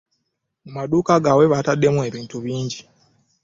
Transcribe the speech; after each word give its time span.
Mu 0.63 0.69
maduuka 0.75 1.13
gaabwe, 1.23 1.45
batundamu 1.53 1.99
ebintu 2.09 2.35
bingi. 2.43 2.79